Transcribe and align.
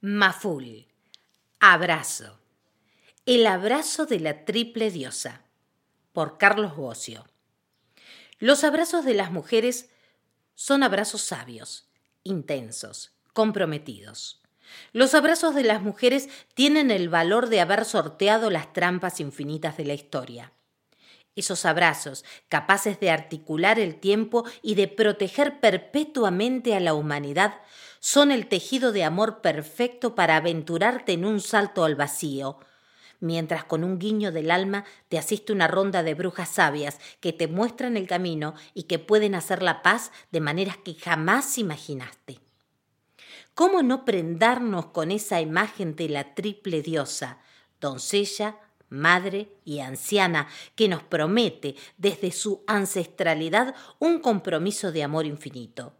Maful. 0.00 0.86
Abrazo. 1.58 2.38
El 3.26 3.44
abrazo 3.48 4.06
de 4.06 4.20
la 4.20 4.44
triple 4.44 4.92
diosa. 4.92 5.42
Por 6.12 6.38
Carlos 6.38 6.76
Bocio. 6.76 7.26
Los 8.38 8.62
abrazos 8.62 9.04
de 9.04 9.14
las 9.14 9.32
mujeres 9.32 9.90
son 10.54 10.84
abrazos 10.84 11.22
sabios, 11.22 11.88
intensos, 12.22 13.10
comprometidos. 13.32 14.40
Los 14.92 15.14
abrazos 15.14 15.56
de 15.56 15.64
las 15.64 15.82
mujeres 15.82 16.28
tienen 16.54 16.92
el 16.92 17.08
valor 17.08 17.48
de 17.48 17.60
haber 17.60 17.84
sorteado 17.84 18.50
las 18.50 18.72
trampas 18.72 19.18
infinitas 19.18 19.76
de 19.76 19.84
la 19.84 19.94
historia. 19.94 20.52
Esos 21.38 21.64
abrazos, 21.66 22.24
capaces 22.48 22.98
de 22.98 23.12
articular 23.12 23.78
el 23.78 23.94
tiempo 24.00 24.44
y 24.60 24.74
de 24.74 24.88
proteger 24.88 25.60
perpetuamente 25.60 26.74
a 26.74 26.80
la 26.80 26.94
humanidad, 26.94 27.60
son 28.00 28.32
el 28.32 28.48
tejido 28.48 28.90
de 28.90 29.04
amor 29.04 29.40
perfecto 29.40 30.16
para 30.16 30.34
aventurarte 30.34 31.12
en 31.12 31.24
un 31.24 31.40
salto 31.40 31.84
al 31.84 31.94
vacío, 31.94 32.58
mientras 33.20 33.62
con 33.62 33.84
un 33.84 34.00
guiño 34.00 34.32
del 34.32 34.50
alma 34.50 34.84
te 35.08 35.16
asiste 35.16 35.52
una 35.52 35.68
ronda 35.68 36.02
de 36.02 36.14
brujas 36.14 36.48
sabias 36.48 36.98
que 37.20 37.32
te 37.32 37.46
muestran 37.46 37.96
el 37.96 38.08
camino 38.08 38.54
y 38.74 38.84
que 38.84 38.98
pueden 38.98 39.36
hacer 39.36 39.62
la 39.62 39.80
paz 39.80 40.10
de 40.32 40.40
maneras 40.40 40.76
que 40.78 40.94
jamás 40.94 41.56
imaginaste. 41.56 42.40
¿Cómo 43.54 43.84
no 43.84 44.04
prendarnos 44.04 44.86
con 44.86 45.12
esa 45.12 45.40
imagen 45.40 45.94
de 45.94 46.08
la 46.08 46.34
triple 46.34 46.82
diosa, 46.82 47.38
doncella, 47.80 48.56
madre 48.88 49.48
y 49.64 49.80
anciana, 49.80 50.48
que 50.74 50.88
nos 50.88 51.02
promete 51.02 51.76
desde 51.96 52.32
su 52.32 52.62
ancestralidad 52.66 53.74
un 53.98 54.20
compromiso 54.20 54.92
de 54.92 55.02
amor 55.02 55.26
infinito? 55.26 55.94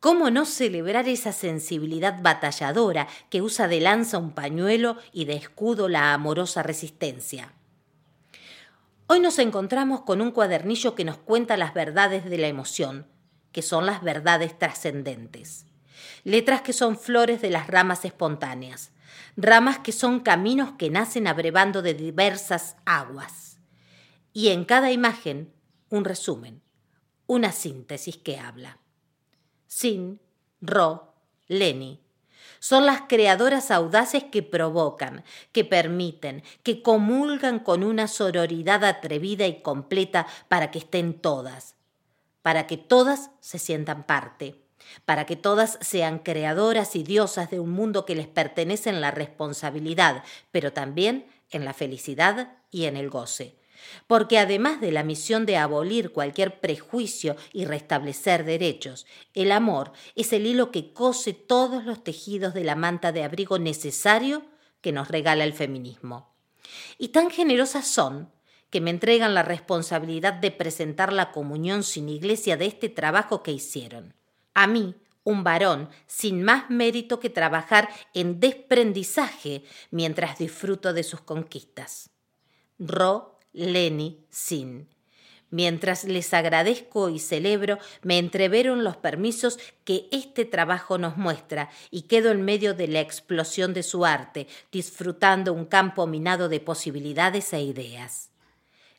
¿Cómo 0.00 0.30
no 0.30 0.44
celebrar 0.44 1.08
esa 1.08 1.32
sensibilidad 1.32 2.22
batalladora 2.22 3.08
que 3.30 3.42
usa 3.42 3.66
de 3.66 3.80
lanza 3.80 4.18
un 4.18 4.30
pañuelo 4.30 4.96
y 5.12 5.24
de 5.24 5.34
escudo 5.34 5.88
la 5.88 6.14
amorosa 6.14 6.62
resistencia? 6.62 7.52
Hoy 9.08 9.20
nos 9.20 9.38
encontramos 9.38 10.02
con 10.02 10.20
un 10.20 10.30
cuadernillo 10.30 10.94
que 10.94 11.04
nos 11.04 11.16
cuenta 11.16 11.56
las 11.56 11.74
verdades 11.74 12.24
de 12.26 12.38
la 12.38 12.46
emoción, 12.46 13.06
que 13.52 13.62
son 13.62 13.86
las 13.86 14.02
verdades 14.02 14.56
trascendentes. 14.58 15.67
Letras 16.24 16.62
que 16.62 16.72
son 16.72 16.98
flores 16.98 17.40
de 17.40 17.50
las 17.50 17.66
ramas 17.66 18.04
espontáneas, 18.04 18.90
ramas 19.36 19.78
que 19.78 19.92
son 19.92 20.20
caminos 20.20 20.72
que 20.78 20.90
nacen 20.90 21.26
abrevando 21.26 21.82
de 21.82 21.94
diversas 21.94 22.76
aguas. 22.84 23.58
Y 24.32 24.48
en 24.48 24.64
cada 24.64 24.92
imagen, 24.92 25.52
un 25.90 26.04
resumen, 26.04 26.62
una 27.26 27.52
síntesis 27.52 28.16
que 28.16 28.38
habla. 28.38 28.78
Sin, 29.66 30.20
Ro, 30.60 31.14
Leni. 31.46 32.00
Son 32.60 32.86
las 32.86 33.02
creadoras 33.02 33.70
audaces 33.70 34.24
que 34.24 34.42
provocan, 34.42 35.24
que 35.52 35.64
permiten, 35.64 36.42
que 36.62 36.82
comulgan 36.82 37.60
con 37.60 37.84
una 37.84 38.08
sororidad 38.08 38.84
atrevida 38.84 39.46
y 39.46 39.62
completa 39.62 40.26
para 40.48 40.70
que 40.70 40.80
estén 40.80 41.20
todas, 41.20 41.76
para 42.42 42.66
que 42.66 42.76
todas 42.76 43.30
se 43.40 43.58
sientan 43.58 44.04
parte, 44.04 44.67
para 45.04 45.26
que 45.26 45.36
todas 45.36 45.78
sean 45.80 46.18
creadoras 46.18 46.96
y 46.96 47.02
diosas 47.02 47.50
de 47.50 47.60
un 47.60 47.70
mundo 47.70 48.04
que 48.04 48.14
les 48.14 48.26
pertenece 48.26 48.90
en 48.90 49.00
la 49.00 49.10
responsabilidad, 49.10 50.24
pero 50.50 50.72
también 50.72 51.26
en 51.50 51.64
la 51.64 51.74
felicidad 51.74 52.56
y 52.70 52.84
en 52.84 52.96
el 52.96 53.10
goce 53.10 53.58
porque 54.06 54.38
además 54.38 54.80
de 54.80 54.92
la 54.92 55.04
misión 55.04 55.46
de 55.46 55.56
abolir 55.56 56.12
cualquier 56.12 56.60
prejuicio 56.60 57.36
y 57.52 57.64
restablecer 57.64 58.44
derechos, 58.44 59.06
el 59.34 59.52
amor 59.52 59.92
es 60.14 60.32
el 60.32 60.46
hilo 60.46 60.70
que 60.70 60.92
cose 60.92 61.32
todos 61.32 61.84
los 61.84 62.02
tejidos 62.02 62.54
de 62.54 62.64
la 62.64 62.74
manta 62.74 63.12
de 63.12 63.24
abrigo 63.24 63.58
necesario 63.58 64.44
que 64.80 64.92
nos 64.92 65.08
regala 65.08 65.44
el 65.44 65.52
feminismo. 65.52 66.34
Y 66.98 67.08
tan 67.08 67.30
generosas 67.30 67.86
son 67.86 68.30
que 68.70 68.80
me 68.80 68.90
entregan 68.90 69.34
la 69.34 69.42
responsabilidad 69.42 70.34
de 70.34 70.50
presentar 70.50 71.12
la 71.12 71.32
comunión 71.32 71.82
sin 71.82 72.08
iglesia 72.08 72.56
de 72.56 72.66
este 72.66 72.88
trabajo 72.88 73.42
que 73.42 73.52
hicieron. 73.52 74.17
A 74.60 74.66
mí, 74.66 74.96
un 75.22 75.44
varón, 75.44 75.88
sin 76.08 76.42
más 76.42 76.68
mérito 76.68 77.20
que 77.20 77.30
trabajar 77.30 77.88
en 78.12 78.40
desprendizaje 78.40 79.62
mientras 79.92 80.36
disfruto 80.36 80.92
de 80.92 81.04
sus 81.04 81.20
conquistas. 81.20 82.10
Ro 82.76 83.38
Lenny 83.52 84.26
Sin. 84.30 84.88
Mientras 85.50 86.02
les 86.02 86.34
agradezco 86.34 87.08
y 87.08 87.20
celebro, 87.20 87.78
me 88.02 88.18
entreveron 88.18 88.82
los 88.82 88.96
permisos 88.96 89.60
que 89.84 90.08
este 90.10 90.44
trabajo 90.44 90.98
nos 90.98 91.16
muestra 91.16 91.70
y 91.92 92.08
quedo 92.08 92.32
en 92.32 92.42
medio 92.42 92.74
de 92.74 92.88
la 92.88 93.00
explosión 93.00 93.72
de 93.74 93.84
su 93.84 94.04
arte, 94.04 94.48
disfrutando 94.72 95.52
un 95.52 95.66
campo 95.66 96.08
minado 96.08 96.48
de 96.48 96.58
posibilidades 96.58 97.52
e 97.52 97.62
ideas. 97.62 98.30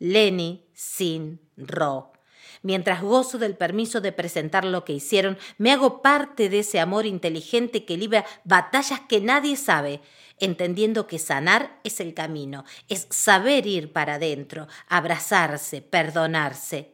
Lenny, 0.00 0.66
Sin, 0.72 1.38
Ro. 1.56 2.13
Mientras 2.62 3.02
gozo 3.02 3.38
del 3.38 3.56
permiso 3.56 4.00
de 4.00 4.12
presentar 4.12 4.64
lo 4.64 4.84
que 4.84 4.92
hicieron, 4.92 5.38
me 5.58 5.72
hago 5.72 6.02
parte 6.02 6.48
de 6.48 6.60
ese 6.60 6.80
amor 6.80 7.06
inteligente 7.06 7.84
que 7.84 7.96
libra 7.96 8.24
batallas 8.44 9.00
que 9.08 9.20
nadie 9.20 9.56
sabe 9.56 10.00
entendiendo 10.40 11.06
que 11.06 11.18
sanar 11.18 11.78
es 11.84 12.00
el 12.00 12.14
camino, 12.14 12.64
es 12.88 13.06
saber 13.10 13.66
ir 13.66 13.92
para 13.92 14.14
adentro, 14.14 14.66
abrazarse, 14.88 15.80
perdonarse. 15.80 16.93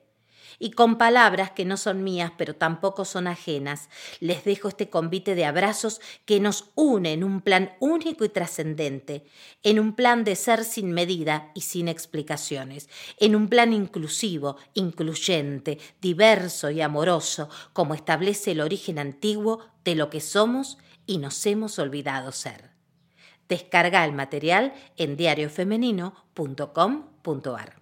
Y 0.59 0.73
con 0.73 0.99
palabras 0.99 1.51
que 1.51 1.65
no 1.65 1.77
son 1.77 2.05
mías, 2.05 2.33
pero 2.37 2.55
tampoco 2.55 3.05
son 3.05 3.27
ajenas, 3.27 3.89
les 4.21 4.45
dejo 4.45 4.69
este 4.69 4.91
convite 4.91 5.35
de 5.35 5.45
abrazos 5.45 6.01
que 6.25 6.41
nos 6.41 6.71
une 6.75 7.13
en 7.13 7.25
un 7.25 7.41
plan 7.41 7.73
único 7.81 8.25
y 8.25 8.29
trascendente, 8.29 9.25
en 9.63 9.79
un 9.79 9.95
plan 9.95 10.25
de 10.25 10.37
ser 10.37 10.65
sin 10.65 10.93
medida 10.93 11.51
y 11.55 11.63
sin 11.63 11.89
explicaciones, 11.89 12.89
en 13.19 13.37
un 13.37 13.49
plan 13.49 13.73
inclusivo, 13.73 14.57
incluyente, 14.75 15.79
diverso 16.01 16.71
y 16.71 16.81
amoroso, 16.81 17.49
como 17.73 17.95
establece 17.95 18.53
el 18.53 18.61
origen 18.61 18.99
antiguo 18.99 19.61
de 19.85 19.95
lo 19.95 20.11
que 20.11 20.21
somos 20.21 20.79
y 21.07 21.19
nos 21.19 21.45
hemos 21.47 21.79
olvidado 21.79 22.33
ser. 22.33 22.71
Descarga 23.49 24.05
el 24.05 24.13
material 24.13 24.75
en 24.97 25.17
diariofemenino.com.ar. 25.17 27.80